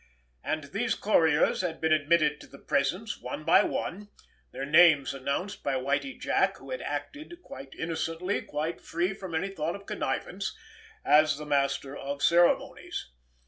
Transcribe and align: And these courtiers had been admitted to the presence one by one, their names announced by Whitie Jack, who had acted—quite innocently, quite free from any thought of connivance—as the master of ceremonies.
And 0.43 0.63
these 0.73 0.95
courtiers 0.95 1.61
had 1.61 1.79
been 1.79 1.93
admitted 1.93 2.41
to 2.41 2.47
the 2.47 2.57
presence 2.57 3.19
one 3.21 3.43
by 3.43 3.61
one, 3.61 4.09
their 4.51 4.65
names 4.65 5.13
announced 5.13 5.61
by 5.61 5.75
Whitie 5.75 6.17
Jack, 6.19 6.57
who 6.57 6.71
had 6.71 6.81
acted—quite 6.81 7.75
innocently, 7.75 8.41
quite 8.41 8.81
free 8.81 9.13
from 9.13 9.35
any 9.35 9.49
thought 9.49 9.75
of 9.75 9.85
connivance—as 9.85 11.37
the 11.37 11.45
master 11.45 11.95
of 11.95 12.23
ceremonies. 12.23 13.11